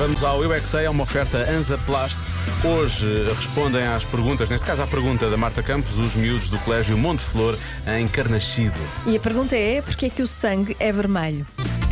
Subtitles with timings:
[0.00, 2.16] Vamos ao Eu é Sei, é uma oferta Anza Plast.
[2.64, 6.58] Hoje eh, respondem às perguntas, neste caso à pergunta da Marta Campos, os miúdos do
[6.60, 7.54] Colégio Monte Flor,
[7.86, 8.72] em Carnaxide.
[9.06, 11.46] E a pergunta é: porquê é que o sangue é vermelho?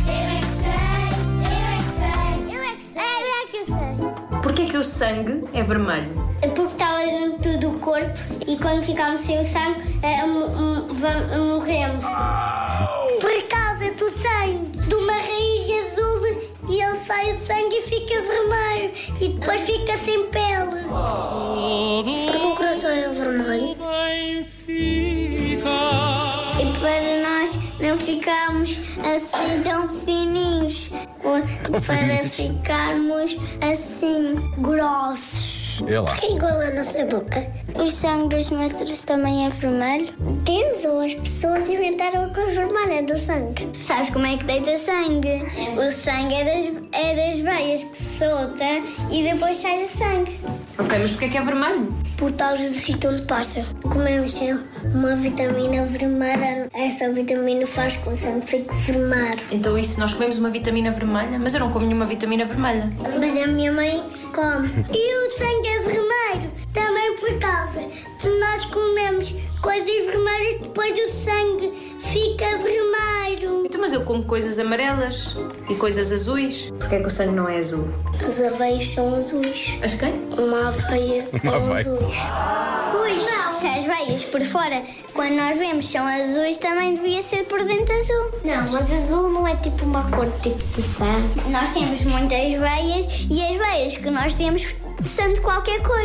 [0.07, 0.71] Eu é que sei,
[1.45, 3.65] eu é que sei, eu é que sei, eu é que
[4.31, 4.39] sei.
[4.41, 6.11] Porquê que o sangue é vermelho?
[6.41, 9.81] É porque estava dentro do corpo e quando ficamos sem o sangue
[10.99, 12.03] va- morremos.
[12.03, 12.58] Por
[17.49, 20.83] sangue fica vermelho e depois fica sem pele.
[22.27, 23.75] Porque o coração é vermelho.
[24.67, 25.57] E
[26.79, 30.91] para nós não ficarmos assim tão fininhos,
[31.87, 35.58] para ficarmos assim grossos.
[35.87, 36.13] É lá.
[36.13, 37.47] Que é igual à nossa boca.
[37.75, 40.13] O sangue dos monstros também é vermelho?
[40.45, 43.69] Temos, ou as pessoas inventaram a cor vermelha do sangue.
[43.83, 45.43] Sabes como é que deita sangue?
[45.77, 48.65] O sangue é das, é das veias que se solta
[49.11, 50.39] e depois sai o sangue.
[50.77, 51.89] Ok, mas porquê que é vermelho?
[52.17, 53.65] Por causa do sítio onde passa.
[53.83, 54.39] Comemos
[54.93, 59.39] uma vitamina vermelha, essa vitamina faz com que o sangue fique vermelho.
[59.51, 62.89] Então isso, nós comemos uma vitamina vermelha, mas eu não como nenhuma vitamina vermelha.
[63.19, 64.01] Mas a minha mãe
[64.33, 64.67] come.
[64.93, 67.81] E o sangue é vermelho também por causa
[68.21, 73.65] de nós comemos coisas vermelhas depois o sangue fica vermelho.
[73.65, 75.35] Então, mas eu como coisas amarelas
[75.69, 76.71] e coisas azuis.
[76.79, 77.87] Porquê que o sangue não é azul?
[78.25, 79.77] As aveias são azuis.
[79.83, 80.13] As quem?
[80.37, 81.79] Uma aveia Uma são aveia.
[81.79, 82.17] azuis.
[82.91, 83.23] Pois,
[83.59, 84.81] se as veias por fora,
[85.13, 88.39] quando nós vemos, são azuis, também devia ser por dentro azul.
[88.45, 91.49] Não, mas azul não é tipo uma cor tipo de sangue.
[91.49, 94.65] Nós temos muitas veias e as veias que nós temos
[95.03, 95.99] são de qualquer cor.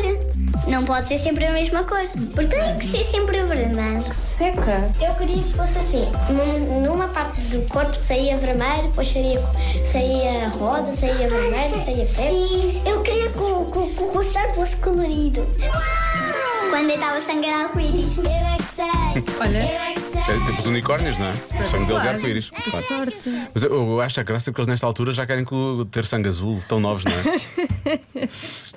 [0.68, 2.02] Não pode ser sempre a mesma cor,
[2.34, 4.12] porque tem que ser sempre vermelho.
[4.12, 4.90] Seca.
[5.00, 6.08] Eu queria que fosse assim.
[6.30, 9.40] Num- Numa parte do corpo saía vermelho, depois saía,
[9.90, 12.88] saía rosa, saía vermelho, saía preto.
[12.88, 13.13] Eu queria que
[13.64, 14.22] o, o- o
[14.54, 15.40] fosse colorido.
[16.70, 18.18] Quando eu estava sangue era arco-íris.
[18.18, 18.84] Eu é que sei.
[19.40, 19.58] Olha.
[19.58, 20.20] Eu é que sei.
[20.20, 21.30] É tipo os unicórnios, não é?
[21.30, 21.34] O
[21.70, 22.50] sangue deles é arco-íris.
[22.50, 22.86] Que Claro.
[22.86, 23.30] sorte!
[23.54, 25.44] Mas eu, eu acho a graça porque eles nesta altura já querem
[25.90, 28.28] ter sangue azul, tão novos, não é?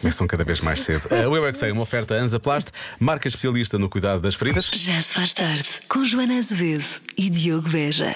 [0.02, 1.08] Começam cada vez mais cedo.
[1.12, 4.70] O Eu é que sei, uma oferta Anza Plast, marca especialista no cuidado das feridas.
[4.74, 6.86] Já se faz tarde com Joana Azevedo
[7.18, 8.16] e Diogo Beja.